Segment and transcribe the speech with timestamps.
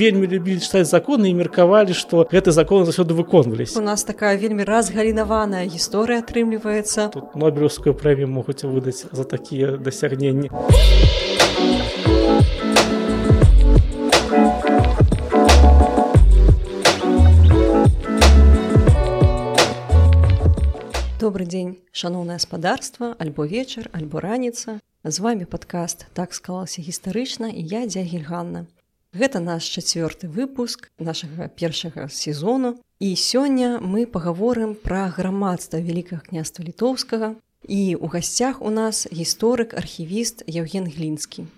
[0.00, 4.64] вельмі любілі чытаць законы і меркавалі што гэты закон заўсёды выконвались у нас такая вельмі
[4.64, 7.12] разгалінаваная гісторыя атрымліваецца.
[7.12, 10.48] Тут нобелевскую прэмію могуць выдаць за такія дасягненні.
[21.20, 24.80] Добрый дзень шаноўнае гаспадарства альбо вечар альбо раніца.
[25.04, 28.64] З вами падкаст так склалася гістарычна і я дзягель Ганна
[29.10, 32.78] Гэта наш чацвёрты выпуск нашага першага сезону.
[33.02, 37.34] І сёння мы пагаворым пра грамадства вялікага княства літоўскага.
[37.66, 41.50] І у гасцях у нас гісторык архівіст Евген глінскі.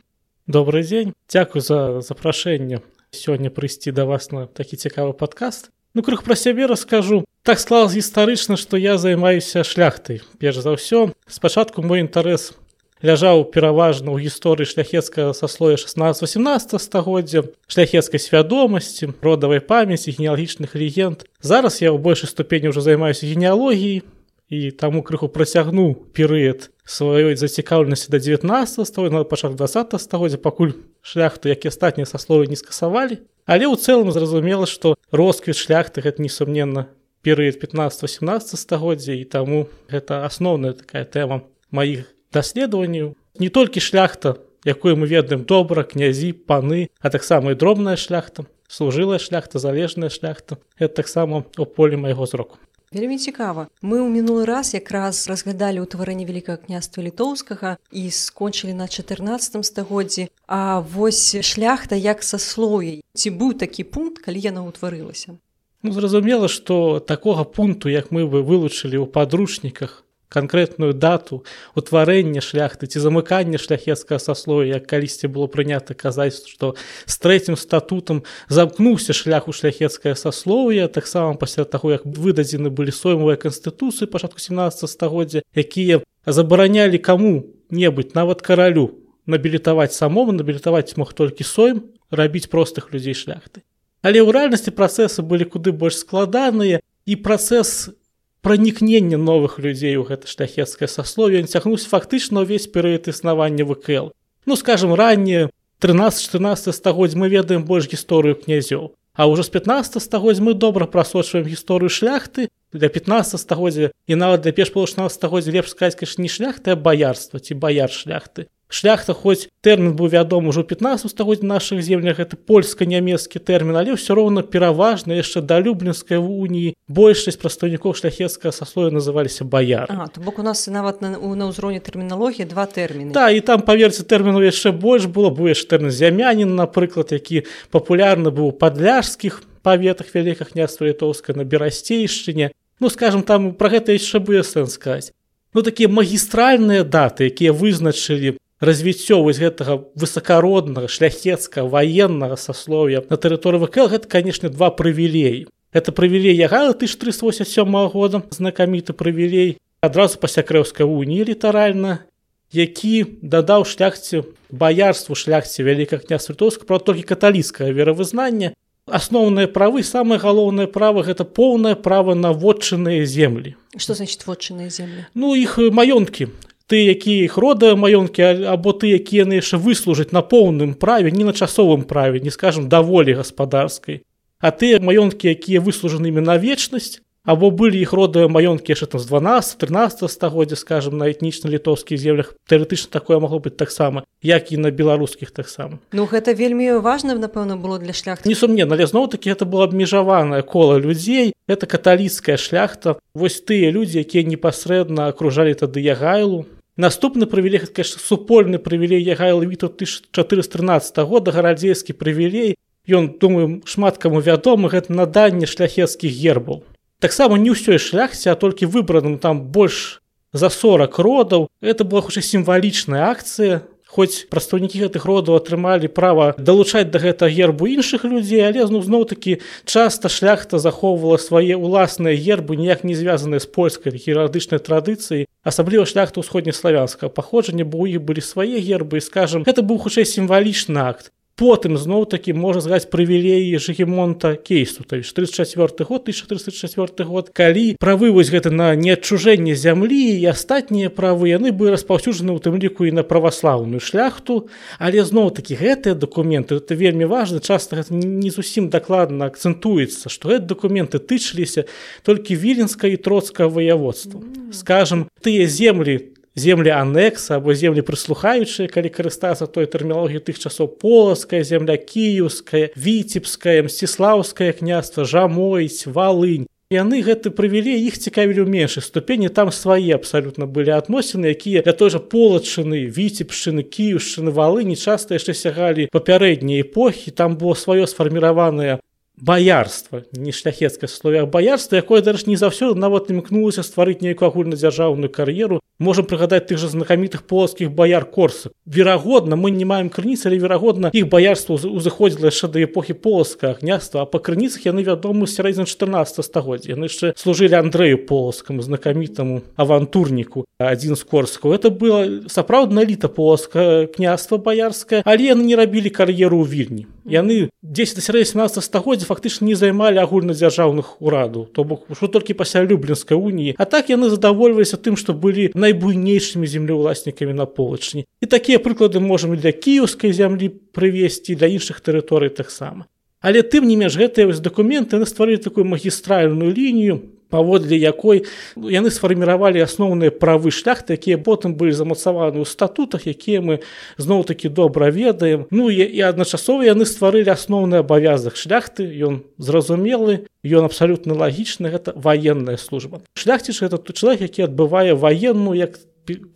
[0.48, 1.12] Добрый дзень.
[1.28, 2.80] Дзякую за запрашэнне
[3.12, 5.68] сёння прыйсці да вас на такі цікавы падкаст.
[5.92, 7.28] Ну крых пра сябе раскажу.
[7.44, 10.24] Так склалось гістарычна што я займаюся шляхтай.
[10.40, 12.56] Перш за ўсё спачатку мой інтарэс
[13.02, 21.26] ляжаў пераважна ў гісторыі шляхецкага саслоя 16-18 стагоддзя шляхецкай свядомасці родавай памяці генеалагічных легенд.
[21.42, 24.06] Зараз я ў большай ступені ўжо займаюся генеалогіяй
[24.52, 30.78] і таму крыху працягну перыяд сваёй зацікаўленасці да 19 стого на пачатку 20 стагоддзя пакуль
[31.02, 33.18] шляхту як і астатнія сасловы не скасавалі.
[33.50, 36.86] Але ў цэлым зразумела што росквіт шляхты гэта несумненна
[37.26, 41.42] перыяд 15-18 стагоддзя і таму гэта асноўная такая тэма
[41.74, 47.96] маіх даследаванняў не толькі шляхта якую мы ведаем добра князі паны а таксама і дробная
[47.96, 50.56] шляхта служылая шляхта залежная шляхта.
[50.78, 52.58] Это таксама у поле майго зроку
[52.92, 58.86] вельмі цікава мы ў мінулы раз якраз разглядалі ўтварэнне вялікага княства літоўскага і скончылі на
[58.88, 65.40] 14 стагоддзі А вось шляхта як саслоі ці быў такі пункт калі яна ўтварылася
[65.82, 71.44] Ну, зразумела што такога пункту як мы бы вылучылі ў падручніках канкрэтную дату
[71.76, 76.72] утварэння шляхты ці замыкання шляхецкага саслоя як калісьці было прынята казаць што
[77.04, 83.36] з трэцім статутам замкнуўся шлях у шляхецкае саслоўе таксама пасля таго як выдадзены былі соймавыя
[83.36, 88.90] канстытуцыі пачатку 17 стагоддзя якія забаранялі каму-небудзь нават каралю
[89.26, 93.62] набілітаваць самому набілітаваць мог толькі сойм рабіць простых людзей шляхты.
[94.02, 97.94] Але ў рэальнасці працэсы былі куды больш складаныя і працэс
[98.42, 104.10] пранікнення новых людзей у гэта шляхецкае саслове ён цягнуўся фактычна ўвесь перыяд існавання вКл.
[104.46, 110.40] Ну скажем ранее 13-14 стагоддзь мы ведаем больш гісторыю князёў а ўжо з 15 стагоддзь
[110.40, 115.52] мы добра прасочваем гісторыю шляхты для 15 стагоддзя і нават для перш пол 16 стагоддзя
[115.52, 120.48] лепш сказаць каш не шляхты а баярства ці баяр шляхты шляхта хоць тэрмін быў вядомы
[120.48, 126.16] ўжо 15 стагоддзя нашых землях это польска-нямецкі тэрмін але ўсё роўна пераважна яшчэ да люблінскай
[126.16, 132.48] уніі большасць прадстаўнікоў шляхецкага саслоя называліся баяр бок у нас нават на, на ўзроўні тэрміналогіі
[132.48, 137.44] два тэрміны Да і там паверце тэрміну яшчэ больш было бо тэрмін зямянін напрыклад які
[137.68, 142.50] папулярны быў падляжскіх паветах вяліках княства літоўска на берасцейшчыне.
[142.80, 145.12] Ну скажем там пра гэта яшчэ будзе сэнс сказаць.
[145.54, 153.66] Ну такія магістральныя даты якія вызначылі развіццё вось гэтага высокароднага шляхецкага военнага сасловя на тэрыторыі
[153.66, 160.86] вКл гэта канешне два прывілей это прывілей ягала 1387 года знакаміты прывілей адразу пасля крэўскай
[160.86, 162.06] уніі літаральна
[162.52, 164.22] які дадаў шляхце
[164.52, 168.52] баярству шляхце вяліка кня святоўска про толькі каталіцкае веравызнанне.
[168.86, 173.56] Асноўныя правы самае галоўнае права гэта поўнае права на вотчыныя землі.
[173.76, 175.08] Что значит вотчыныя землі?
[175.14, 176.28] Ну іх маёнткі
[176.72, 181.20] ты якія іх рода маёнткі або ты якія яны яшчэ выслужаць на поўным праве не
[181.20, 184.08] на часовым праве не скажем даволі гаспадарскай.
[184.40, 189.06] А тыя маёнткі якія выслужанымі на вечнасць або былі іх родыя маёнткі яшчэ там з
[189.12, 194.72] 12 13 стагоддзя скажем на этнічна-літоўскіх землях тэарэтычна такое магло быць таксама як і на
[194.72, 195.76] беларускіх таксама.
[195.92, 198.24] Ну гэта вельмі важным напэўна было для шляхты?
[198.24, 202.96] Не сумне але зноў-таки это было абмежаванае кола людзей это каталіцкая шляхта.
[203.12, 210.98] Вось тыя людзі якія непасрэдна акружалі тады ягайлу наступны прывілей супольны прывілей ягайл віту 1413
[211.06, 212.56] года гарадзейскі прывілей.
[212.88, 216.64] Ён думаю шмат каму вядомы гэта наданне шляхецкіх гербаў.
[216.98, 220.02] Таксама не ўсёй шляхце а толькі выбраным там больш
[220.32, 221.48] за 40 родаў.
[221.60, 227.68] Это была хутчэй сімвалічная акцыя хоць прадстаўнікі гэтых родаў атрымалі права далучаць да гэта гербу
[227.68, 233.44] іншых людзей але зноў зноў такі часта шляхта захоўвала свае ўласныя гербы ніяк не звязаныя
[233.44, 238.98] з польскай герадычнай традыцыі асабліва шляхта ўсходнеславянскага паходжання бо у іх былі свае гербы.
[238.98, 244.84] І скажем гэта быў хутчэй сімвалічны акт потым зноў такі можа згаць прывілеі жыгемонта кейсу.
[244.84, 250.90] То есть 34 год 1334 год калі правы вось гэта на неадчужэнне зямлі і астатнія
[250.90, 254.48] правы яны бы распаўсюджаны у тым ліку і на праваслаўную шляхту.
[254.78, 260.36] Але зноў такі гэтыя дакументы это вельмі важна часто гэта не зусім дакладна акцэнтуецца што
[260.36, 261.64] гэты дакументы тычыліся
[262.04, 264.20] толькі віленска і троцкага ваяводства.
[264.52, 271.42] Скажем тыя землі землі анекса або землі прыслухаючыя калі карыстацца той тэрмінологіі тых часоў полаская
[271.44, 276.48] земля кіеўская віцебская мсціслаўскае княства жамойць валынь.
[276.72, 281.76] Яны гэты прывялі іх цікавілі ў меншай ступені там свае абсалютна былі адносіны якія для
[281.76, 287.12] той жа полачыны віцебшчыны кіўшчыны валыні часта яшчэ сягалі папярэднія эпохі.
[287.12, 288.80] Там было сваё сфарміраванае
[289.16, 295.60] баярства не шляхецкае слове баярства якое дарэч не заўсёды нават імкнулася стварыць нейкую агульнадзяржаўную кар'еру
[295.82, 298.52] можем прыгадаць тых жа знакамітых полацкіх баяр корсак.
[298.66, 304.02] Верагодна мы не маем крыніцы але верагодна іх баярства узыходзіла яшчэ да эпохі полацкага княства
[304.02, 310.46] а па крыніцах яны вядомы сярэдзін 14 стагоддзя яны яшчэ служылі андрэю полацкаму знакамітаму авантурніку
[310.58, 316.42] адзін з корскаў это было сапраўдна эліта полацка княства баярскае але яны не рабілі кар'еру
[316.42, 321.50] ў вільні яны 10 сярэ 17 стагоддзя фактычна не займалі агульнадзяржаўных урадаў.
[321.50, 323.58] То бок што толькі пасля люблінскай уніі.
[323.58, 329.00] А так яны задавольваліся тым што былі на найбуйнейшымі землеўласнікамі на полачні і такія прыклады
[329.00, 332.86] можам для кіеўскай зямлі прывесці для іншых тэрыторый таксама.
[333.20, 337.00] Але тым не менш гэтыя вось дакументы на стварылі такую магістральную лінію
[337.32, 343.64] паводле якой яны сфарміравалі асноўныя правы шляхты якія потым былі замацаваны ў статутах якія мы
[343.96, 345.48] зноў-такі добра ведаем.
[345.48, 348.84] Ну і, і адначасова яны стварылі асноўны абавязак шляхты.
[348.84, 353.00] Ён зразумелы ён абсалютна лагічны гэта ваенная служба.
[353.16, 355.80] Шляхціш это той чалавек які адбывае ваенную як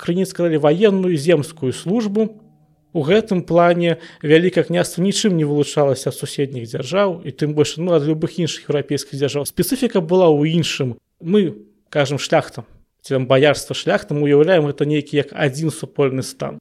[0.00, 2.45] крыніц сказалі ваенную земскую службу
[2.96, 7.92] у гэтым плане вялікае княства нічым не вылучалася ад суседніх дзяржаў і тым больш ну
[7.92, 9.44] ад любых іншых еўрапейскіх дзяржаў.
[9.44, 10.96] Спецыфіка была ў іншым.
[11.20, 11.60] Мы
[11.92, 12.64] кажам шляхтам
[13.08, 16.58] там баярства шляхтам уяўляем это нейкі як адзін супольны стан.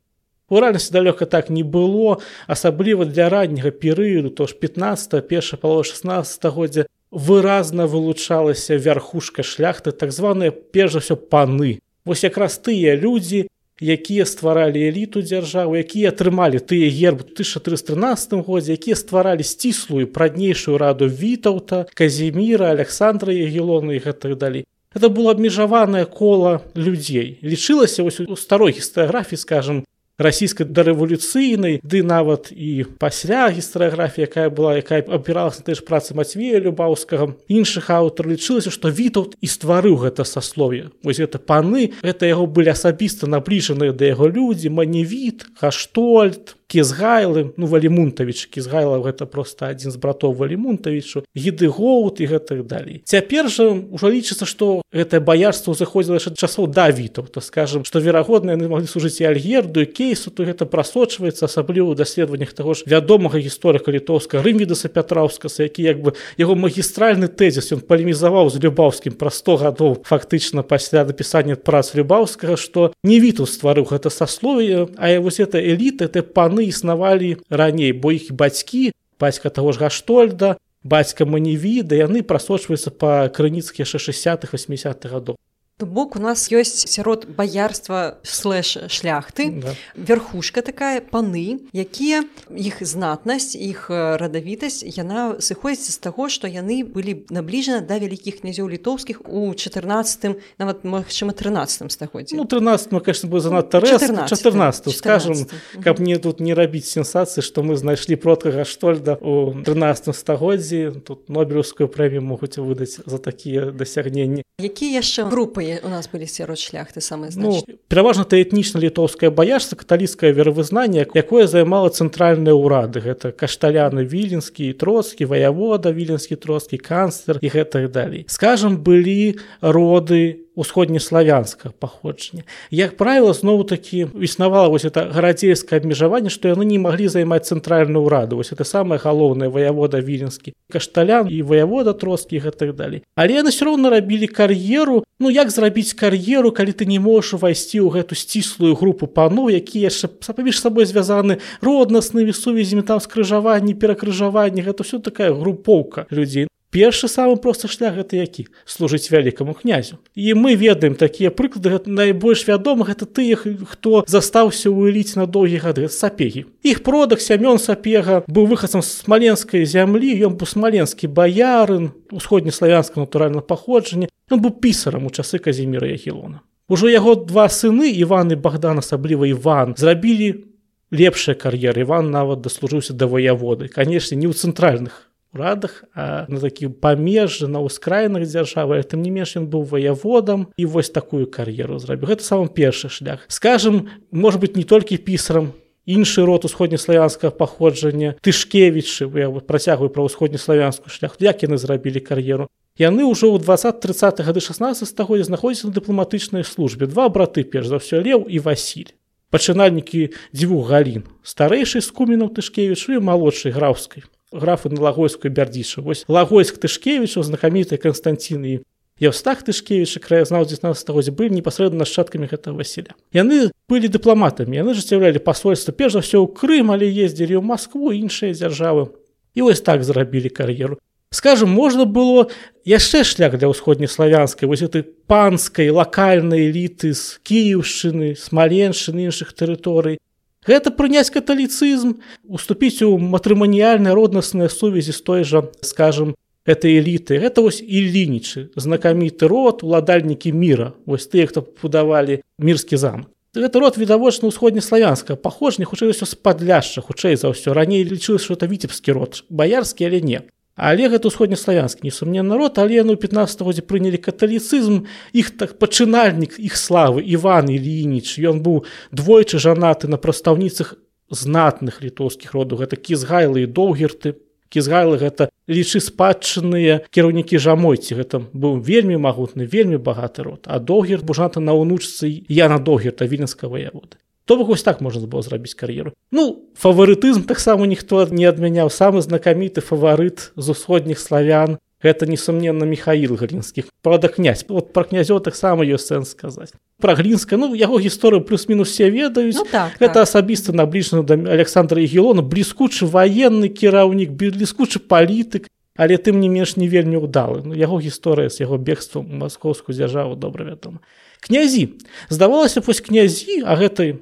[0.50, 5.82] У рэальнасці далёка так не было асабліва для ранняга перыяду то ж 15 першая палова
[5.82, 11.80] 16годдзя выразна вылучалася вярхушка шляхты так званыя перш за ўсё паны.
[12.06, 13.48] Вось якраз тыя людзі
[13.82, 21.08] якія стваралі эліту дзяржавы якія атрымалі тыя герб 1313 годзе якія стваралі сціслую праднейшую раду
[21.08, 24.66] вітаўта казіміра александра егілона і гэтых далей.
[24.96, 27.40] Это было абмежаванае кола людзей.
[27.44, 29.84] Лічылася у старой гістаграфіі скажем
[30.18, 36.60] расійскай дарэвалюцыйнай ды нават і пасля гістарыяграфія якая была якая абіралася ты ж працы мацвея
[36.60, 37.36] любаўскага.
[37.52, 40.92] Іншых аўтар лічылася што вітаўт і стварыў гэта саслове.
[41.04, 47.68] Вось гэта паны это яго былі асабіста набліжаныя да яго людзі маневіт хаштольд кізгайлы ну
[47.70, 53.70] валімунтавіч кізгайла гэта просто адзін з братоў валімунтавічу гіды гоут і гэтых далей цяпер жа
[53.70, 58.90] ўжо лічыцца што гэтае баярство заходзіла яшчэ часоў давітаў то скажем што верагодна яны маглі
[58.90, 63.94] служыць і альгерду і кейсу то гэта прасочваецца асабліва ў даследаваннях таго ж вядомага гісторыка
[63.94, 69.62] літоўска рымвідаса пятраўскаса які як бы яго магістральны тэзіс ён палемізаваў з любаўскім пра 100
[69.62, 75.62] гадоў фактычна пасля напісання прац любаўскага што не віту стварыў гэта саслове а вось это
[75.62, 80.56] эліта это пан яны існавалі раней бо іх бацькі бацька таго ж гаштольда
[80.88, 85.36] бацька маневіда яны прасочваюцца па крыніцах яшчэ 60 80 гадоў
[85.78, 89.76] То бок у нас ёсць сярод баярства слэш шляхты да.
[90.00, 97.28] верхушка такая паны якія іх знатнасць іх радавітасць яна сыходзіць з таго што яны былі
[97.28, 103.44] набліжаны да вялікіх князёў літоўскіх у 14 нават магчыма 13 стагоддзя ну 13 конечно бы
[103.44, 105.36] занадта 14, 14 скажем
[105.84, 111.28] каб мне тут не рабіць сенсацыі што мы знайшлі продкага штольда у 13 стагоддзі тут
[111.28, 117.02] нобелевскую прэмію могуць выдаць за такія дасягненні якія яшчэ групы у нас былі сярод шляхты
[117.02, 123.02] самы ну, пераважна ты этнічна літоўскае баярства каталіцкае веравызнанне якое займала цэнтральныя ўрады.
[123.02, 128.26] Гэта кашталяны віленскі троцкі ваявода віленскі троцкі канцлер і гэтых далей.
[128.30, 136.50] Скажем былі роды усходнеславянскага паходжання як правіла зноў такі існавала вось это гарадзейскае абмежаванне што
[136.50, 138.40] яны не маглі займаць цэнтральную ўраду.
[138.40, 143.04] Вось это самае галоўнае ваявода віленскі кашталян і ваявода троскі гэтых далей.
[143.16, 145.04] Але яны все роўна рабілі кар'еру.
[145.20, 149.92] Ну як зрабіць кар'еру калі ты не можаш увайсці ў гэту сціслую групу паноў якія
[149.92, 154.64] яшчэ паміж сабой звязаны роднаснымі сувязямі там скрыжаванні перакрыжаванні.
[154.64, 158.52] Гэта все такая групоўка людзей першы самы просты шлях гэта які?
[158.68, 160.04] Служыць вялікаму князю.
[160.12, 165.64] І мы ведаем такія прыклады найбольш вядомых это тыя хто застаўся ў эліце на доўгі
[165.64, 166.52] гады сапегі.
[166.68, 174.12] Іх продак сямён сапега быў выхадцам смаленскай зямлі ён быў смаленскі баярын усходнеславянска натуральна паходжанне.
[174.28, 179.28] Ён быў пісарам у часы казіміра ягілона Ужо яго два сыны Іван і Богдан асабліва
[179.30, 180.50] Іван зрабілі
[180.92, 183.70] лепшая кар'ера Іван нават даслужыўся да ваяводы.
[183.70, 185.05] Канешне не ў цэнтральных
[185.36, 190.64] радах а на такі памежжы на ўскраінах дзяржавы тым не менш ён быў ваяводам і
[190.66, 192.16] вось такую кар'еру зрабіў.
[192.16, 193.28] Гэта самым першы шлях.
[193.28, 195.54] Скажем может быть не толькі пісарам
[195.86, 202.48] іншы род усходнеславянскага паходжання тышкевічы я працягваю пра ўсходнеславянскую шлях як яны зрабілі кар'еру.
[202.76, 206.88] Яны ўжо ў 20 30 гады 16 стагоддзя знаходзяцца на дыпламатычнай службе.
[206.88, 208.92] Два браты перш за ўсё леў і Васіль.
[209.32, 211.08] Пачынальнікі дзвюх галін.
[211.24, 214.04] Старэйшай з кумінаў тышкевічу і малодшай графскай
[214.40, 218.62] графу на лагойскую бярдзішу вось лагойск тышкевічу знакамітай Константіны
[218.96, 225.20] Евстах тышкевіча краязнаў 19 годзе былі непасрэдна нашчадкамі гэтага Васіля яны былі дыпламатамі яны жыццяўлялі
[225.20, 228.96] пасольства перш за ўсё ў Крым але ездзілі ў Маскву іншыя дзяржавы
[229.36, 230.80] і вось так зрабілі кар'еру
[231.12, 232.32] скажем можна было
[232.64, 240.00] яшчэ шлях для ўсходнеславянскай вось этой панскай лакальнай эліты з кіеўшчыны смаленшчыны іншых тэрыторый
[240.48, 241.98] гэта прыняць каталіцызм
[242.30, 246.14] уступіць у матрыманіяльнай роднасныя сувязі з той жа скажем
[246.46, 253.10] этой эліты гэта вось ільлінічы знакаміты род уладальнікі мира вось тыя хто будавалі мірскі зам
[253.36, 256.80] это род відавочна ўсходнеславянска пахожне хутчэй ўсё з падляшча.
[256.80, 260.24] Хутчэй за ўсё раней лічылася что это віцебскі род баярскі але не
[260.56, 266.40] Але гэта ўсходнеславянскі несумнен народ, але яны ў 15 годзе прынялі каталіцызм іх так пачынальнік
[266.40, 268.64] іх славы Іван Ілініч ён быў
[268.96, 270.80] двойчы жанаты на прадстаўніцах
[271.12, 274.16] знатных літоўскіх родаў гэта кізгайлы і доўгерты
[274.48, 278.00] кізгайлы гэта лічы спадчынныя кіраўнікі жамойці.
[278.00, 280.48] Гэта быў вельмі магутны вельмі багаты род.
[280.48, 285.22] А доўгер бужата на ўнучцы Яна доўгерта віленскага вояводы то бок вось так можна было
[285.22, 292.10] зрабіць кар'еру ну фаварытызм таксама ніхто не адмяняў самы знакаміты фаварыт з усходніх славян гэта
[292.10, 294.46] несумненна михаил глінскіх правда князь.
[294.50, 299.36] Вот про князё таксама ёсць сэнс сказаць про глінска ну яго гісторыю плюс-мінус все ведаюць
[299.36, 300.04] ну, так, это так.
[300.10, 306.68] асабіста набліжаны да александра егілона бліскучы военны кіраўнік бліскучы палітык але тым не менш не
[306.68, 310.80] вельмі ўдалы ну, яго гісторыя з яго бегствам маскоўскую дзяржаву добра вядома
[311.22, 311.78] князі.
[312.10, 314.02] Здавалася вось князі а гэтай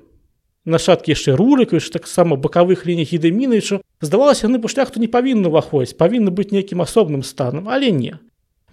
[0.66, 6.32] нашаткі яшчэ рурыкавіш таксама бакавых ліній гідэміначу здавалася яны па шляхту не павінны ўваходзіць павінны
[6.32, 8.20] быць нейкім асобным станам але не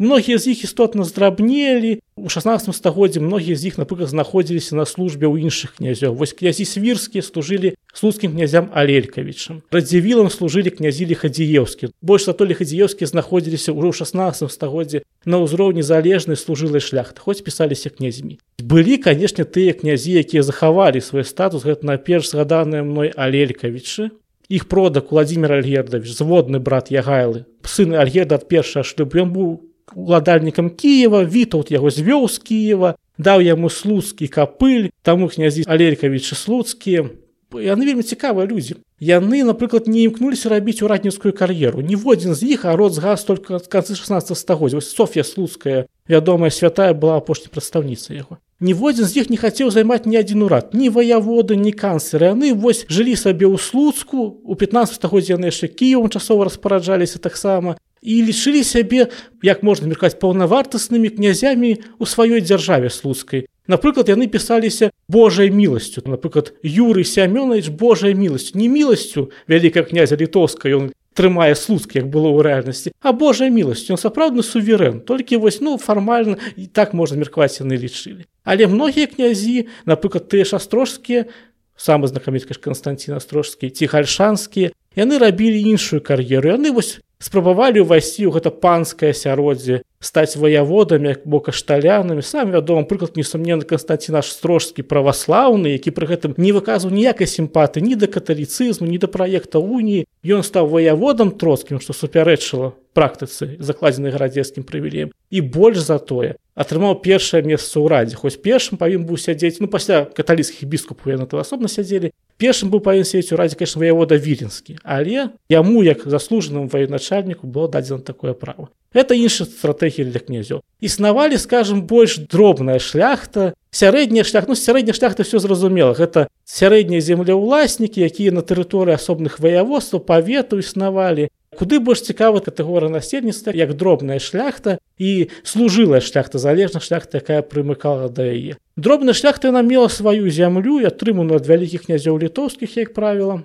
[0.00, 2.00] многія з іх істотна здрабнелі.
[2.16, 6.16] У 16 стагоддзе многія з іх напрыклад знаходзіліся на службе ў іншых князёў.
[6.16, 13.06] Вось князі свірскія служылі слуцкім князям алелькавічам радзівілам служылі князі лихадзіеўскі больш за то лихадзіеўскі
[13.06, 18.38] знаходзіліся ўжо ў 16 стагоддзе на ўзроўні залежнай служылай шляхты хоць пісаліся князьмі.
[18.62, 24.14] Былі канешне тыя князі якія захавалі свой статус гэта наперш згаданыя мной алелькавічы
[24.50, 29.50] іх продак владимир альгердавіч зводны брат ягайлы сын альгерда ад першага шлюб ён быў
[29.94, 37.10] уладальнікам Киева вітаут яго звёў з Киева даў яму слуцкі капыль таму князі алелькавічы слуцкія
[37.58, 41.80] яны вельмі цікавыя людзі яны напрыклад не імкнуліся рабіць урадніцкую кар'еру.
[41.80, 44.80] Ніводзін з іх а род згас только з канцы 16 стагоддзя.
[44.80, 48.38] Софья слуцкая вядомая святая была апошняй прадстаўніца яго.
[48.60, 50.76] Ніводзін з іх не хацеў займаць ні адзін урад.
[50.76, 52.36] Ні ваяводы ні канцлеры.
[52.36, 54.36] Яны вось жылі сабе ў слуцку.
[54.44, 59.08] У 15 стагоддзя яны яшчэ кіевам часова распараджаліся таксама і лічылі сябе
[59.44, 63.46] як можна меркаць паўнавартаснымі князямі ў сваёй дзяржаве слуцкай.
[63.70, 70.72] Напрыклад яны пісаліся Божай міласцю напрыклад юрый сямёнович Божай міласцю не міласцю вялікая князя літоўска
[70.72, 75.76] ён трымае слуцк як было ў рэальнасці а Божай міласцю сапраўдны суверэн толькі вось ну
[75.78, 78.24] фармальна і так можна меркаваць яны лічылі.
[78.42, 81.28] Але многія князі напрыклад тыя ж астрожскія
[81.76, 86.58] самы знакаміткаш Константин астрожскі ці гальшанскія яны рабілі іншую кар'еру.
[86.58, 92.24] Яны вось спрабавалі ўвайсці ў гэта панскае асяроддзе стаць ваяводамі бо кашталянамі.
[92.24, 97.84] Сам вядома прыклад несумненны Константин наш строжскі праваслаўны які пры гэтым не выказваў ніякай сімпаты
[97.84, 100.08] ні да каталіцызму ні да праекта уніі.
[100.24, 105.12] Ён стаў ваяводам троцкім што супярэчыла практыцы закладзенай гарадзецкім прывілеем.
[105.28, 109.68] І больш за тое атрымаў першае месца ў радзе хоць першым павін быў сядзець ну
[109.72, 114.20] пасля каталіцкіх біскупаў яны то асобна сядзелі першым быў павін сець у радзе конечно ваявода
[114.20, 118.68] віленскі але яму як заслужаным военачальніку было дадзена такое право.
[118.92, 123.54] Это іншая стратегія для князёў існавалі скажем больш дробная шляхта.
[123.70, 130.02] Сярэдняя шлях ну сярэдняя шляхта все зразумела гэта сярэднія землеўласнікі якія на тэрыторыі асобных ваяводстваў
[130.04, 137.18] павету існавалі куды больш цікава катэгорыя насельніцтва як дробная шляхта і служылая шляхта залежна шляхта
[137.18, 138.56] якая прымыкала да яе.
[138.76, 143.42] Дробная шляхта яна мела сваю зямлю і атрыманую ад вялікіх князёў літоўскіх як правіла.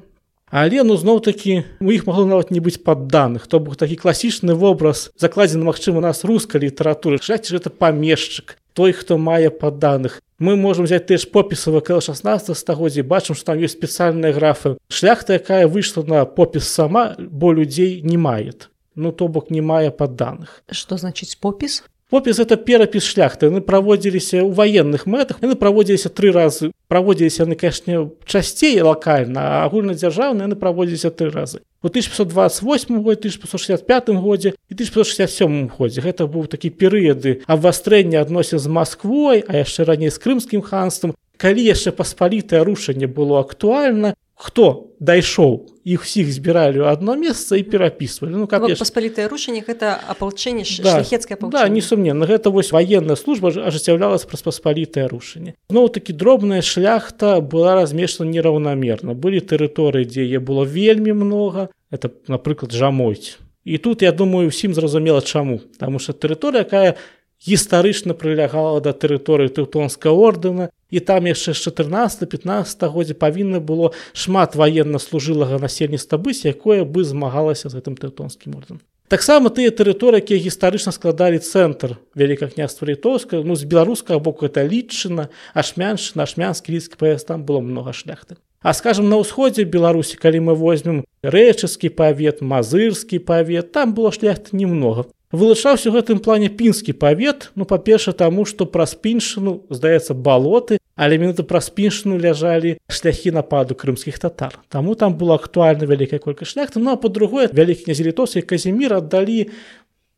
[0.54, 3.50] Але ну зноў такі у іх магло нават не быць падданых.
[3.50, 7.18] То бок такі класічны вобраз закладзены магчыма у нас рускай літаратуры.
[7.18, 12.58] Шляхці гэта памешчык той хто мае падданых мы можемм взять ты ж попісы вКл 16
[12.58, 14.76] стагоддзя бачым што там ёсць спецыяльныя графы.
[14.92, 18.70] Шляхта якая выйшла на попіс сама бо людзей не мает.
[18.96, 23.48] Ну то бок не мае падданых что значыць попіс Попіс это перапіс шляхты.
[23.50, 30.46] Яны праводзіліся ў ваенных мэтах яны праводзіліся тры разы праводзіліся яны канешне часцей лакальна агульнадзяржаўны
[30.46, 36.74] яны праводзіліся тры разы у 1528 год 1565 годзе і 1567 годзе гэта быў такі
[36.74, 41.14] перыяды абвастрэння адносін з Масквой а яшчэ раней з крымскім ханствам.
[41.38, 47.64] Калі яшчэ паспалітае рушанне было актуальна хто дайшоў іх усіх збіралі ў одно месца і
[47.64, 51.00] перапісвалі ну как паспалітае рушанне гэта апалчэнне да,
[51.48, 57.80] да, несумненно гэта вось военная служба ажыццяўлялась праз паспалітае рушанне зноў такі дробная шляхта была
[57.80, 61.72] размешана нераўнамерна былі тэрыторыі дзе е было вельмі много.
[61.92, 67.00] Это напрыклад жамойць і тут я думаю усім зразумела чаму потому что тэрыторыя якая
[67.40, 74.56] гістарычна прылягала да тэрыторыі тэўтонска ордэна і там яшчэ з 14-15 годзе павінна было шмат
[74.56, 80.92] военно-служылага насельніцтва быць якое бы змагалася з гэтым тэўтонскім ордэн таксама тыя тэрыторыі якія гістарычна
[80.94, 87.24] складалі цэнтр вяліка княства літоўска ну з беларускага боку это лічына ашмянш нашмянскі лідскі паяс
[87.24, 88.38] там было много шляхты.
[88.66, 94.58] А скажем на ўсходзе беларусі калі мы возьмем рэчыскі павет мазырскі павет там было шляхта
[94.58, 100.80] немного вылучаўся у гэтым плане пінскі павет ну па-перша таму што праз піншыну здаецца балоты
[100.96, 104.60] але мінуты праз піншыну ляжалі шляхі нападу крымскіх татар.
[104.70, 109.52] Таму там было актуальна вялікая колькасць шляхты ну а по-другое вялікі князелітос і казімір аддалі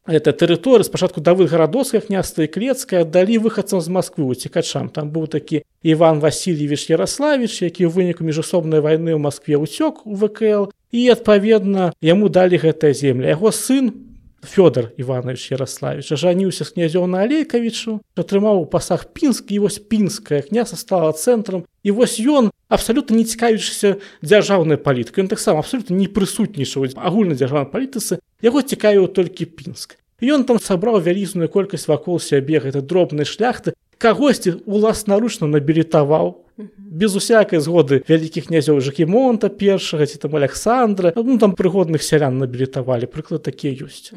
[0.07, 5.27] это тэрыторы спачатку давы гарадоцкая княства і клецкая аддалі выхадцам з Масквы уцікачам там быў
[5.27, 11.01] такі Іван Васильевич Ярославич які ў выніку міжусобнай вайны ў Маскве ўцёк у ВКл і
[11.12, 13.36] адпаведна яму далі гэтая земля.
[13.36, 14.06] Яго сын
[14.44, 20.41] Фёдор Іванович Ярославич ажаніўся з князёў на алейкавічу, атрымаў у пасах пінскі і вось пінская
[20.46, 21.65] княса стала цэнтрам.
[21.84, 25.25] І вось ён абсалютна не цікавішся дзяржаўнай палітыкай.
[25.25, 29.97] Ён таксама абсолютно не прысутнічаў агульнай дзяржаўнай палітыцы, яго цікавіў толькі пінск.
[30.21, 36.43] Ён там сабраў вялізную колькасць вакол сябе гэта дробнай шляхты, кагосьці уласнаручна набілітаваў.
[36.77, 43.05] Без усякай згоды вялікіх князёў жакімонта першага ці там александра ну там прыгодных сялян набілітавалі
[43.05, 44.10] прыклад такія ёсць.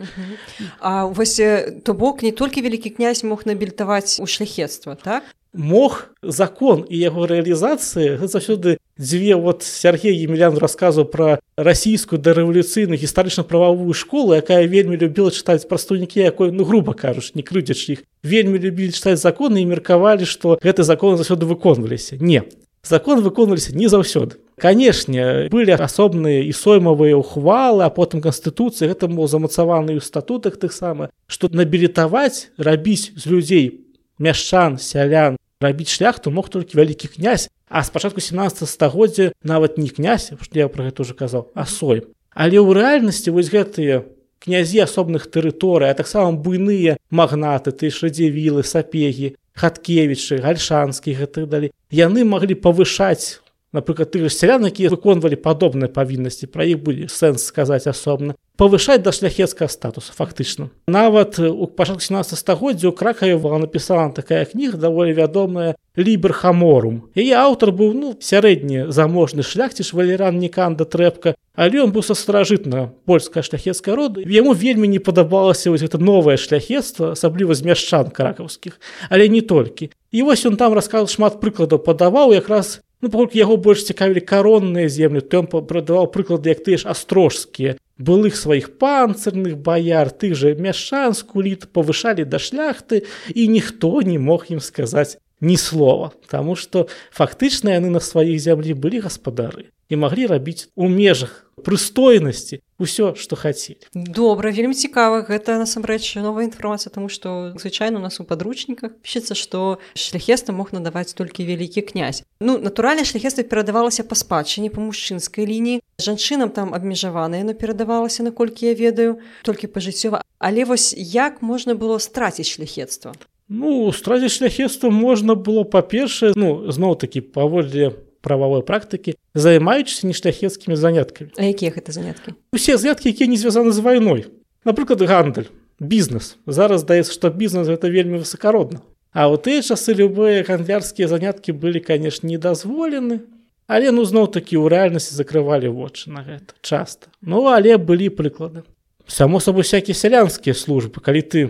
[0.80, 1.36] А вось
[1.84, 7.26] то бок не толькі вялікі князь мог набілітаваць у шляхетства так мог закон і яго
[7.26, 15.34] рэалізацыі заўсёды дзве вот Сергей емельян расказваў пра расійскую дарэвалюцыйную гістарычна-прававую школу якая вельмі любіла
[15.34, 20.22] чытаць прастаўнікі якой ну грубо кажуш не крыдзяч іх вельмі любілі чытаць законы і меркавалі
[20.22, 22.46] што гэты закон заўсёды выконваліся не
[22.86, 29.26] закон выконваліся не заўсёды канешне былі асобныя і соймавыя ухвалы а потым канстытуцыі гэта было
[29.26, 33.89] замацаваны ў статутах тыхсама што набілітаваць рабіць з людзей
[34.20, 40.30] мяшчан сялян рабіць шляхту мог толькі вялікі князь а спачатку 17 стагоддзя нават не князь
[40.52, 42.06] я про гэта уже казаў а сой.
[42.30, 44.04] Але ў рэальнасці вось гэтыя
[44.38, 52.24] князі асобных тэрыторый а таксама буйныя магнаты ты шадзевілы сапегі хаткевічы гальшанскі гэтых далі яны
[52.24, 53.40] маглі павышаць
[53.72, 59.12] напрыклад ты сялян якія выконвалі падобныя павіннасці пра іх будзе сэнс сказаць асобна павышаць да
[59.14, 65.14] шляхецкага статуса фактычна нават у пачатку 17 стагоддзя у кракаве была напісана такая кніга даволі
[65.14, 71.94] вядомая лібер хаморум яе аўтар быў ну сярэдні заможны шляхціш валеран ніканда трэпка але ён
[71.94, 74.22] быў са старажытна польская шляхецкая рода.
[74.24, 78.80] Яму вельмі не падабалася вось гэта новае шляхецтва асабліва з мяшчан кракаўскіх
[79.10, 83.56] але не толькі і вось ён там расказал шмат прыкладаў падаваў якраз Ну, паколькі яго
[83.56, 89.56] больш цікавілі каронныя землі то ён прадаваў прыклады як ты ж астрожскія былых сваіх панцырных
[89.56, 95.56] баяр тых жа мяшчанску літ павышалі да шляхты і ніхто не мог ім сказаць ні
[95.56, 101.50] слова Таму што фактычна яны на сваіх зямлі былі гаспадары і маглі рабіць у межах
[101.60, 105.26] прыстойнасці ўсё што хацелі добра вельмі цікава.
[105.28, 110.72] Гэта насамрэч новая інфармацыя тому што звычайна у нас у падручніках пішацца што шляхеста мог
[110.72, 112.24] надаваць толькі вялікі князь.
[112.40, 115.84] Ну натуральна шляхества перадавалася па спадчыне па мужчынскай лініі.
[116.00, 120.24] Жанчынам там абмежавана яно перадавалася наколькі я ведаю толькі пажыццёва.
[120.38, 123.12] Але вось як можна было страціць шляхетства
[123.50, 131.32] ну страціць шляхетства можна было па-першае ну зноў такі паводле прававой практыкі займаючыся нешляхецкімі заняткамі
[131.36, 134.28] А якія гэта заняткі усе заняткі якія не звязаны з вайной
[134.64, 135.48] напрыклад гандаль.
[135.80, 141.56] Бізнес зараз здаецца што бізнес гэта вельмі высокародна А ў тыя часы любыя гандлярскія заняткі
[141.56, 143.24] былі канешне не дазволены
[143.70, 148.66] але ну зноў такі ў рэальнасці закрывалі вочы на гэта часта ну але былі прыклады
[149.06, 151.40] само сабой всякие сялянскія службы калі ты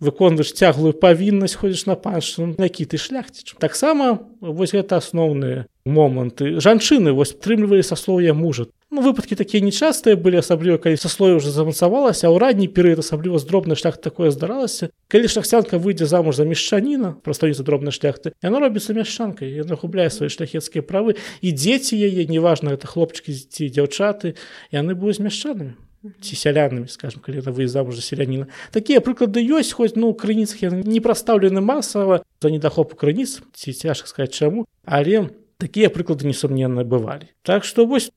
[0.00, 3.54] выконваеш цяглую павіннасць ходзіш на паншчыну які ты шляхціч.
[3.60, 6.60] Таксама вось гэта асноўныя моманты.
[6.60, 8.66] Жанчыны вось трымлівалі саслоўя мужа.
[8.90, 13.44] Ну выпадкі такія нечастыя былі асабліва калі саслоя уже замацавалася ў ранні перыяд асабліва з
[13.44, 14.90] дробнай шлях такое здаралася.
[15.08, 20.32] Калі шляхцянка выйдзе замуж за мешчаніна прадстаўніца дробнай шляхты яна робіцца мяшчанкай яна губляе свае
[20.32, 24.34] шляхецкія правы і дзеці яе неважна это хлопчыкі ці дзяўчаты
[24.74, 25.76] яны будуць мяшчанамі
[26.20, 31.00] ці сялянамі скажем калі вы замуж за селяніна такія прыклады ёсць хоць ну крыніцах не
[31.00, 35.28] прастаўлены масава за недахопу крыніц ці цяжка сказать чаму але
[35.60, 38.08] такія прыклады несумненна бывалі так што вось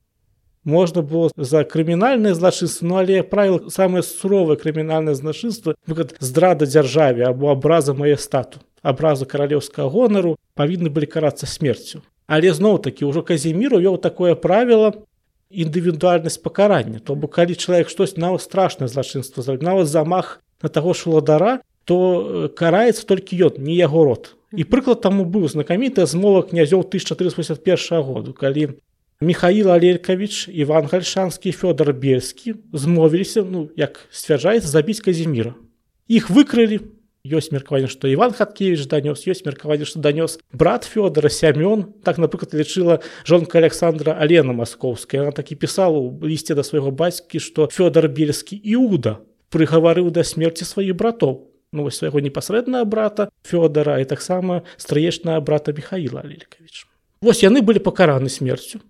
[0.64, 5.76] можна было за крымінальнае злачынства ну але правіл самае суровае крымінальнае значынства
[6.20, 12.80] здрада дзяржаве або абраза мае стату абразу каралеўскага гонару павінны былі карацца смерцю але зноў
[12.80, 15.04] такі ўжо казіміру вёў такое правіла
[15.54, 21.06] індывідуальнасць пакарання то бок калі чалавек штось нават страшнае злачынства нават замах на таго ж
[21.06, 24.36] уладара то э, караецца толькі ён не яго род.
[24.56, 28.80] І прыклад таму быў знакамітая змова князёў 1481 году калі
[29.20, 35.54] михаил алелькавіч иван гальшанскі фёдор бельскі змовіліся ну як сцвярджаецца забіць казіміра.
[36.08, 36.80] Іх выкрылі
[37.24, 41.96] ёсць меркаванне што иван хаткевич данёс ёсць меркаванне што данёс брат фёдора сямён.
[42.04, 47.40] Так напрыклад лічыла жонка александра алена маскоўская она такі пісала у лісце да свайго бацькі
[47.40, 51.48] што фёдор бельскі іуда прыгаварыў да смерці сваіх братоў.
[51.72, 56.84] Ну свайго непасрэднага брата фёдора і таксама страечнага брата михаила алелькавіч
[57.24, 58.84] вось яны былі пакараны смерцю.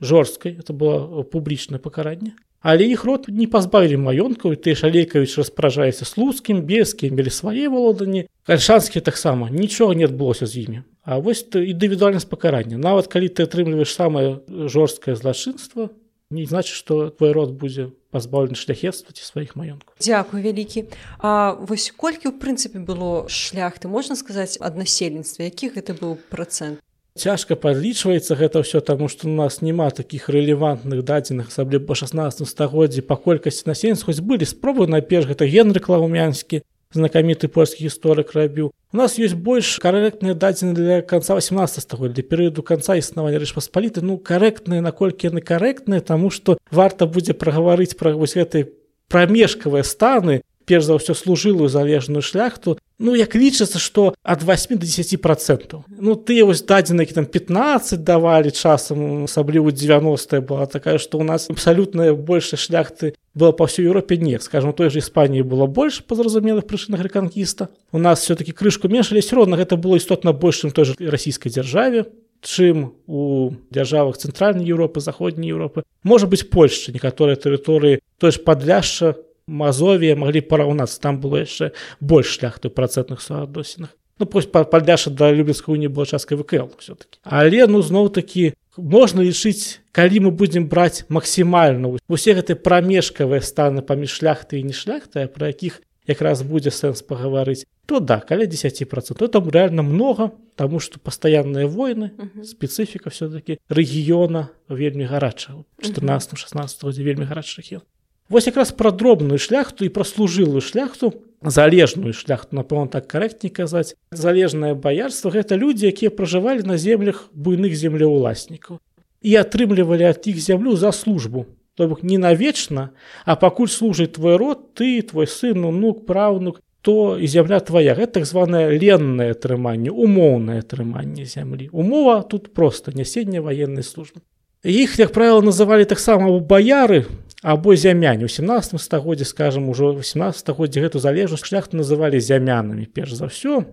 [0.00, 0.58] Жорсткай.
[0.58, 2.34] Это было публічнае пакаранне
[2.66, 8.26] але іх род не пазбавілі маёнткаў ты шалейкавіч распражаецца слуцкім бескім мелі свае валоданні.
[8.50, 10.82] Альшанскі таксама нічога не адбылося з імі.
[11.06, 15.94] А вось ты індывідуальнасць пакарання нават калі ты атрымліваеш самае жорсткае злачынства
[16.30, 19.94] не значит что твой род будзе пазбаўлены шляхетства ці сваіх маёнткаў.
[20.02, 20.90] Дякую вялікі.
[21.22, 26.82] А вось колькі ў прынцыпе было шляхты можна сказаць ад насельніцтва які гэта быў працэнт
[27.16, 32.44] цяжка падлічваецца гэта ўсё таму што у нас няма такіх рэлевантных дадзеных асабліва па 16
[32.44, 38.70] стагоддзі па колькасці насельніц хоць былі спробы найперш гэта генры клаумянскі знакаміты польскі гісторык рабіў.
[38.70, 43.52] У нас ёсць больш карэктныя дадзены для канца 18 стагоддзя для перыяду канца існавання рэч
[43.56, 48.70] паспаліты ну карэктныя наколькі яны карэктныя таму што варта будзе прагаварыць пра вось гэтай
[49.10, 54.86] прамежкавыя станы перш за ўсё служылую залежную шляхту ну як лічыцца што ад 8 до
[54.86, 61.18] 10 процентаў ну ты вось дадзены там 15 давалі часам асабліва 90 была такая што
[61.18, 65.66] у нас абсалютная большая шляхты была па ўсёй Еўропе не скажем той же Іспаніі было
[65.66, 67.68] больш па зразумелых прычынах рэканкіста.
[67.92, 72.08] У нас все-таки крышку меншались роўна гэта было істотна большым той же расійскай дзяржаве
[72.40, 75.84] чым у дзяржавах цэнтральнай Еўропы заходняй Еўропы.
[76.02, 82.34] Можа быць Польшча некаторыя тэрыторыі той ж падляшча мазовія маглі параўнацца там было яшчэ больш
[82.38, 87.82] шляхты працэнтных суадносінах ну пусть падляша да любецкую не была часткай вКл все-таки але ну
[87.82, 94.58] зноў такі можна лічыць калі мы будзем браць максімальна усе гэты прамежкавыя станы паміж шляхты
[94.60, 99.50] і не шляхтая пра якіх якраз будзе сэнс пагаварыць то да каля 10 процент там
[99.50, 102.10] реально много тому что пастаянныя войны
[102.42, 107.82] спецыфіка все-таки рэгіёна вельмі гарача 14 16 вельмі гарачых ел
[108.28, 114.74] Вось якраз пра дробную шляхту і праслужылую шляхту залежную шляхту напэўна так карэктней казаць залежнае
[114.74, 118.82] баярства гэта людзі якія пражывалі на землях буйных землеўласнікаў
[119.22, 121.46] і атрымлівалі ад іх зямлю за службу.
[121.76, 122.90] То бок не навечна
[123.24, 127.94] а пакуль служыць твой род ты твой сын унук праўнук то і зямля твоя.
[127.94, 134.22] Гэта так званое леннае атрыманне умоўнае атрыманне зямлі умова тут просто няседня военной службы.
[134.64, 137.06] Іх як правіла называлі таксама баяры
[137.42, 143.12] або зямяне у 17 стагоддзе скажем ужо 18 стагоддзе гэту залежнасць шляхту называлі зямянамі перш
[143.12, 143.64] за ўсё.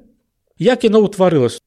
[0.60, 1.60] Як яно ўтварылася?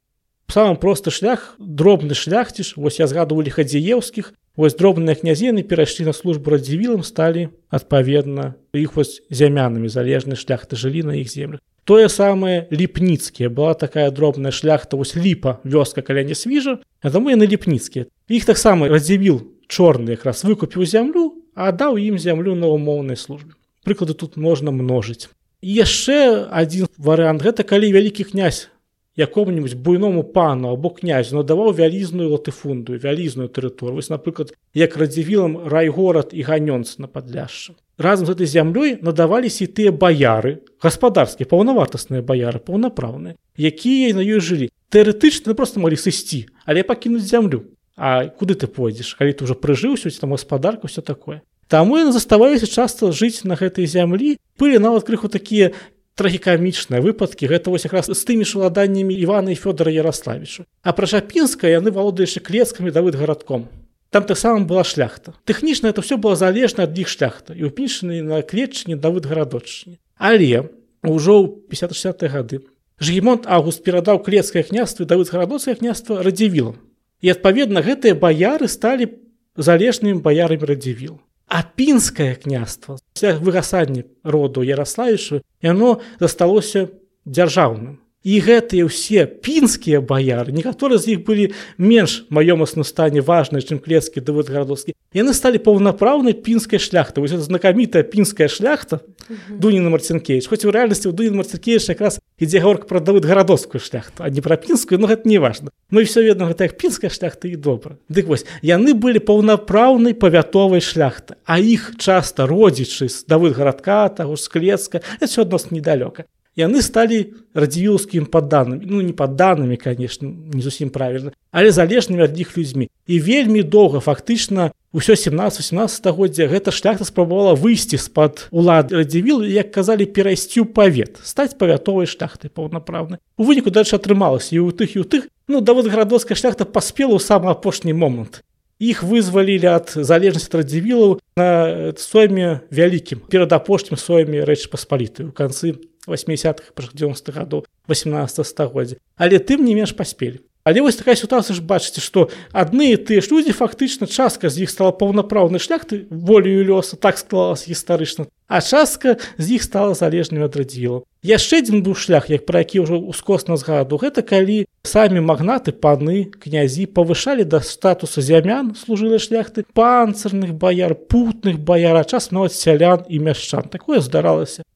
[0.46, 6.54] Самым просты шлях дробны шляхціш вось я згадывалі хадзіеўскіх вось дробныя князены перайшлі на службу
[6.54, 11.61] радзівілам сталі адпаведна іх вось зямянамі залежны шляхты жылі на іх землях.
[11.87, 13.50] Тое самае ліпніцкія.
[13.50, 18.06] Была такая дробная шляхта вось ліпа вёска каля не свіжа а таму яны ліпніцкія.
[18.28, 23.57] Іх таксама радзівіл чорны якраз выкупіў зямлю а даў ім зямлю на умоўнай службе.
[23.83, 25.33] Прыклады тут можна множыць
[25.66, 28.69] яшчэ адзін варыянт гэта калі вялікі князь
[29.16, 33.97] якому-нибудь буйному пану або князю надаваў вялізную латыфундую вялізную тэрыторыю.
[33.97, 39.73] Вось напрыклад як радзівілам райгорад і ганёнц на падляшча разам з этой зямлёй надаваліся і
[39.73, 44.69] тыя баяры гаспадарскія паўнавартасныя баяры паўнапраўныя якія на ёй жылі.
[44.92, 50.12] Тэарэтычна просто могли сысці але пакінуць зямлю А куды ты пойдзеш калі ты уже прыжыўся
[50.20, 55.32] там гаспадарка все такое Таму яны заставаліся часта жыць на гэтай зямлі былі нават крыху
[55.32, 55.72] такія
[56.16, 61.09] трагікамічныя выпадкі гэта вось якраз з тымі ж уладаннямі Івана і Фёдора Ярославічу А пра
[61.09, 63.68] жапінска яны валодаючы клецкамі давыд гарадком
[64.11, 65.35] там таксама была шляхта.
[65.44, 70.72] Тэхнічна это все было залежна ад іх шляхта і ўпішаны на клетчыне давыд гарадочыне але
[71.04, 72.64] ўжо ў 50 гады
[72.96, 76.80] Жгемонт Август перадаў клецкае княства давыд гарадоцкае княства радзівілам
[77.20, 79.09] і адпаведна гэтыя баяры сталі
[79.57, 81.20] залежнымі баярамі радзівіл.
[81.46, 86.90] А пінскае княства выгасанне роду Ярославішу яно засталося
[87.24, 93.78] дзяржаўным і гэтыя ўсе пінскія баяры некаторыя з іх былі менш маёмасна стане важныя чым
[93.78, 98.98] клецкі давод гарадоскі яны сталі паўнапраўнай пінскай шляхты вось знакамітая пінская шляхта
[99.46, 104.26] дуніна марцінкевич хоць у рэальнасці у дуін марцінкевич якраз ідзе гаворка пра давыд гарадоскую шляхту
[104.26, 107.46] а не пра пінскую ну гэта не важна мы все ведна гэта як пінская шляхта
[107.46, 107.94] і добра.
[108.10, 114.34] Дык вось яны былі паўнапраўнай павятовай шляхты а іх часта родзічы з давыд гарадка таго
[114.34, 116.26] ж склецка все адносна недалёка
[116.57, 122.53] яны сталі радзівілскім падданным ну не падданымі конечно не зусім правільна але залежнымі ад іх
[122.59, 122.90] людзьмі.
[123.09, 130.05] І вельмі доўга фактычна ўсё 17-18стагоддзя гэта шляхта спрабавала выйсці з-пад улад радзівіл як казалі
[130.05, 133.25] перайсцю павет стаць павятовай шляхтай паўнапраўнай.
[133.40, 136.69] У выніку дальше атрымалася і у тых і у тых ну да вот гарадоцкая шляхта
[136.69, 138.45] паспела ў самы апошні момант.
[138.77, 145.81] Іх вызвалілі ад залежнасці радзівілаў на сойме вялікім перад апошнім сойме рэчы паспаліты ў канцы
[146.07, 150.40] 80-х 90-х гадоў 18 стагоддзя але тым не менш паспелі.
[150.66, 154.71] Але вось такая сітуацыя ж бачыце што адны тыя ж людзі фактычна частка з іх
[154.75, 160.59] стала паўнапраўнай шляхты волею лёса так склалась гістарычна а частка з іх стала залежнымі ад
[160.59, 165.71] радзілу яшчэ адзін быў шлях як пра які ўжо ускосна згаду гэта калі самі магнаты
[165.71, 173.07] паны князі павышалі да статуса зямян служылі шляхты панцырных баяр путных баяра час нават сялян
[173.07, 173.71] і мяшчан.
[173.71, 174.66] Такое здаралася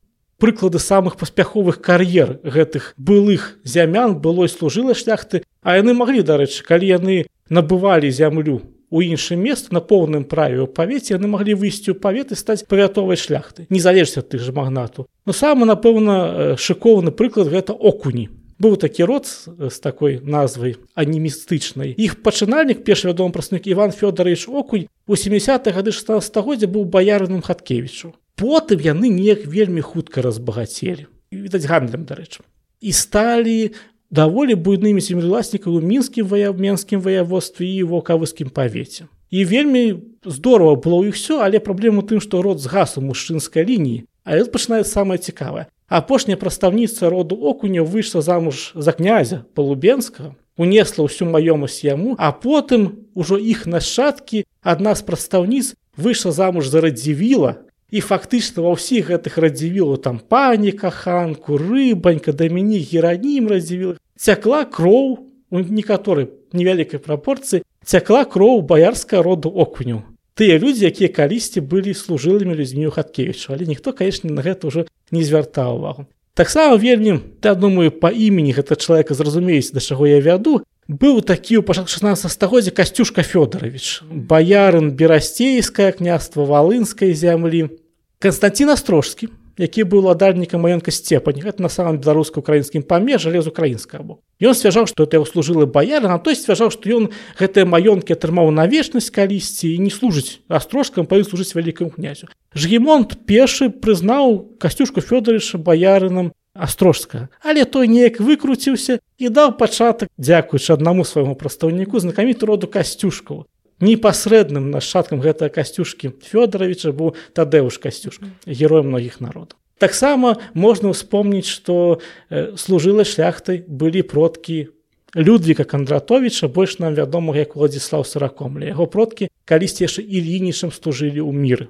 [0.41, 6.89] прыклады самых паспяховых кар'ер гэтых былых зямян было служыла шляхты а яны маглі дарэчы калі
[6.89, 7.17] яны
[7.53, 12.35] набывалі зямлю у іншым мест на поўным праве ў павеце яны маглі выйсці ў павет
[12.35, 13.71] і стаць павятовай шляхты.
[13.71, 15.07] Незалежся ад тых жа магнату.
[15.25, 18.29] Но самы напэўна шыкоўны прыклад гэта окуні.
[18.61, 21.95] Быў такі род з такой назвай анімістычнай.
[21.97, 28.13] Іх пачынальнік першы вядомы праснік Іван Фёдарович окунь у 70 гады 16стагоддзя быў баярыным хаткевічу
[28.41, 31.07] потым яны неяк вельмі хутка разбагацелі.
[31.29, 32.41] Відаць гандлем дарэчы.
[32.81, 33.77] І сталі
[34.09, 39.13] даволі буйнымі землеласнікаў у мінскім ваяменскім ваяводстве і вокавыскім павеце.
[39.31, 44.09] І вельмі здорово было іх все але праблема тым што род згас у мужчынскай лініі.
[44.25, 45.69] Але пачынае самае цікавае.
[45.87, 53.11] Апошняя прадстаўніца роду окуня выйшла замуж за князя полубенска унесла ўсю маёмасць яму а потым
[53.15, 59.39] ужо іх нашчадкі адна з прадстаўніц выйшла замуж за радзівіла і фактычна ва ўсіх гэтых
[59.43, 67.67] радзівілу там паніка ханку рыбанька да мяне геранім радзівіла цякла кроў у некаторай невялікай прапорцыі
[67.85, 70.03] цякла кроў баярска роду окуню.
[70.39, 73.53] Тыя людзі якія калісьці былі служылымі людзьмі у хаткевічу.
[73.53, 76.07] Але ніхто канешне на гэта ўжо не звяртаў увагу.
[76.35, 81.61] Таксама вельмі я думаю па імені гэта чалавека зразумеюць да чаго я вяду быў такі
[81.61, 87.80] ў пачатку 16 стагоддзя касцюшка фёдорович баярын берасцейскае княства валынскай зямлі
[88.21, 94.21] Константин Астрожскі, які быў уладальнікам маёнка сцепань, гэта на самом беларуска-украінскім памежа лез украінска бок.
[94.45, 97.09] Ён сцвяжаў, што это служылы баяр, на той сцвяжаў, што ён
[97.41, 102.29] гэтыя маёнткі атрымаў на вечнасць калісьці і не служыць астрожкам павін служыць вялікаму князю.
[102.53, 110.77] Жгемонт першы прызнаў касцюшку Фёдоровича баярынам астрожска, але той неяк выкруціўся і даў пачатак, дзякуючы
[110.77, 113.49] аднаму свайму прадстаўніку знакаміту роду касцюшкаў
[113.81, 119.57] непасрэдным нашчадкам гэтага касцюшкі фёдоровича быў тадэуш касцюшка герой многіх народаў.
[119.81, 124.69] Таксама можна ўспомніць што э, служыла шляхтай былі продкі
[125.17, 131.25] людвіка кандратовича больш нам вядома як владзіслав сыракомля яго продкі калісьці яшчэ і лінічым служылі
[131.25, 131.67] ў міры.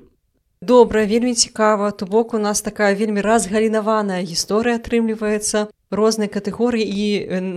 [0.61, 1.91] Добра вельмі цікава.
[1.91, 7.07] То бок у нас такая вельмі разгалінаваная гісторыя атрымліваецца розныя катэгорыі і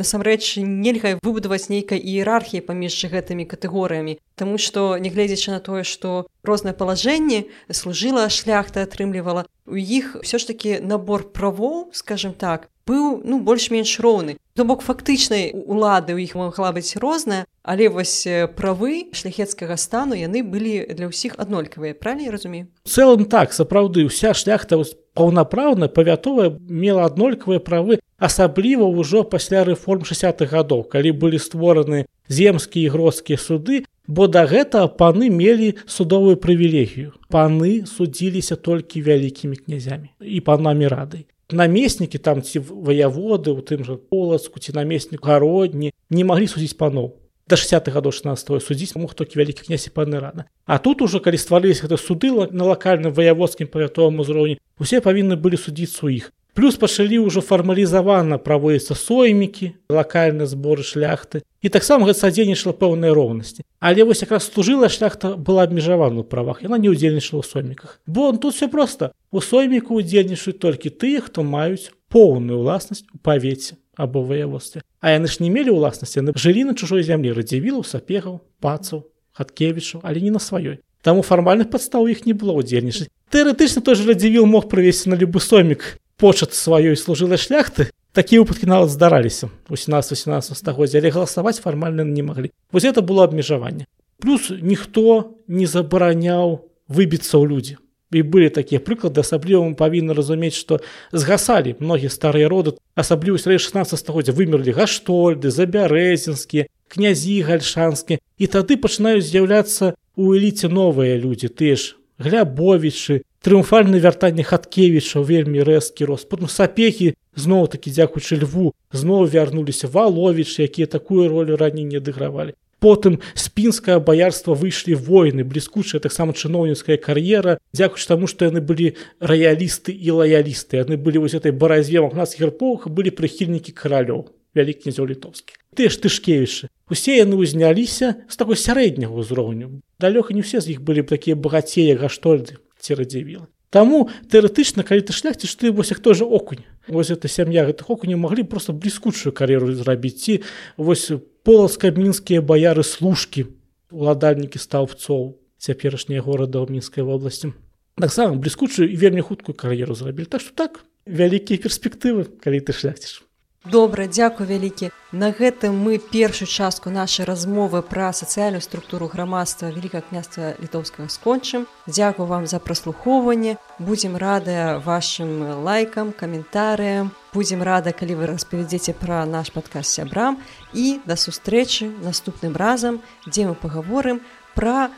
[0.01, 4.17] насамрэч нельга выбудаваць нейкай іерархіі паміж гэтымі катэгорыямі.
[4.35, 10.47] Таму што нягледзячы на тое што рознае палажэнне служыла шляхта атрымлівала у іх все ж
[10.47, 14.35] таки набор правоў скажем так быў ну больш-менш роўны.
[14.53, 18.27] То бок фактычнай улады ў іх магла быць розная але вось
[18.59, 22.67] правы шляхецкага стану яны былі для ўсіх аднолькавыя правильно разумею?
[22.83, 24.75] Цэлым так сапраўды ўся шляхта
[25.13, 32.89] паўнапраўна павятовая мела аднолькавыя правы асабліва ўжо пасля рэформ 60-х гадоў калі былі створаны земскія
[32.89, 40.09] і гродскія суды бо да гэтага паны мелі судовую прывілегію паны судзіліся толькі вялікімі князямі
[40.19, 46.23] і панамі радай намеснікі там ці ваяводы у тым жа полацку ці намеснік гародні не
[46.23, 47.13] маглі судзіць паноў
[47.47, 51.19] да 60 гадоў 16 судзіць мог толькі вялікі князь і паны рана А тут ужо
[51.19, 56.31] калі стварыліся гэта суды на лакальным ваяводскім павятовым узроўні усе павінны былі судзіцца ў іх
[56.53, 61.41] плюс пачалі ўжо фармалізавана праводзіцца соймікі лакальныя зборы шляхты.
[61.65, 66.63] І таксама гэта садзейнічала пэўнай роўнасці але вось якраз служыла шляхта была абмежавана ў правах
[66.63, 69.11] яна не ўдзельнічала ў сойміках бо он тут все просто.
[69.31, 75.27] У сойміку удзельнічаюць толькі тыя хто маюць поўную ўласнасць у павеце або ваяводстве А яны
[75.27, 79.03] ж не мелі ўласнасці яны жылі на чужой зямлі радзівілу сапегаў пацаў
[79.35, 80.79] хаткевічу але не на сваёй.
[81.03, 83.11] Таму фармальных падстаў іх не было ўдзельнічаць.
[83.27, 87.91] Тэарэтычна той же радзівіл мог правесці на любы соймік почат сваёй служылай шляхты.
[88.15, 89.51] Такія выпадкі нават здараліся.
[89.67, 92.55] У 17-18 стагоддзя але галасаваць фармальна не маглі.
[92.71, 93.85] Вось это было абмежаванне.
[94.23, 97.82] Плюс ніхто не забараняў выбіцца ў людзі
[98.19, 100.79] і былі такія прыклады асабліва мы павінны разумець што
[101.11, 108.77] згасалі многія старыя роды асабліва сярэ 16 стагоддзя вымерлі гаштольды забярэзінскія князі гальшанскі і тады
[108.77, 116.29] пачынаюць з'яўляцца у эліце новыя людзі ты ж глябовічы трыумфальна вяртанне хаткевіча вельмі рэзкі рост.
[116.31, 122.53] Потым сапехі зноў такі дзякуючы льву зноў вярнуліся валовіч якія такую ролю раней не адыгравалі
[122.83, 128.93] потым спінскае баярства выйшлі войны бліскучая таксама чыноўніцкая кар'ера дзякуючы таму што яны былі
[129.23, 130.83] раялісты і лаялісты.
[130.83, 135.97] Яны былі вось этой баразве магнацкіх эпох былі прыхільнікі каралёў вялік князёў літовскі ты ж
[135.97, 136.69] тышкевішы.
[136.89, 139.81] Усе яны ўзняліся з такой сярэдняга ўзроўню.
[139.97, 145.17] Далёка не ўсе з іх былі такія багацея гаштольды ці радзівіла Таму тэарэтычна калі ты
[145.17, 146.61] шляхціш ты вось як той же окунь.
[146.85, 150.45] Вось эта сям'я гэтых окуней маглі просто бліскучую кар'еру зрабіць ці
[150.77, 151.09] вось
[151.43, 153.47] полацка мінскія баяры служкі
[153.91, 157.51] уладальнікі стаўцоў цяперашняя горада ў мінскай вобласці.
[157.99, 160.31] Таксама бліскучую і вельмі хуткую кар'еру зрабілі.
[160.31, 163.21] Так што так вялікія перспектывы калі ты шляхціш
[163.65, 164.91] добра дзякуй вялікі.
[165.13, 171.67] На гэтым мы першую частку нашай размовы пра сацыяльную структуру грамадства вялікае княства літоўскага скончым.
[171.87, 173.57] Дзякую вам за праслухоўванне.
[173.79, 177.11] Будзем радыя вашим лайкам каментарыям.
[177.33, 180.41] Будзем рада калі вы распавядзеце пра наш падказ сябрам.
[180.73, 184.21] І да сустрэчы наступным разам дзе мы пагаворым
[184.55, 184.89] пра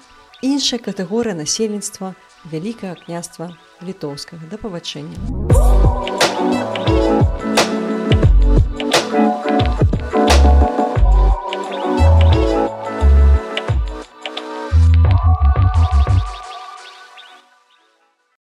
[0.41, 2.15] іншая катэгорыя насельніцтва
[2.47, 3.51] вялікае княства
[3.83, 4.47] літоўскага.
[4.49, 5.19] Да пабачэння.